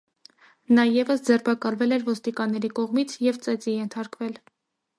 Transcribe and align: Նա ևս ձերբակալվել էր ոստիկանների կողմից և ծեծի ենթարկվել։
Նա 0.77 0.85
ևս 0.91 1.21
ձերբակալվել 1.27 1.95
էր 1.97 2.07
ոստիկանների 2.07 2.73
կողմից 2.81 3.15
և 3.27 3.39
ծեծի 3.45 3.77
ենթարկվել։ 3.77 4.41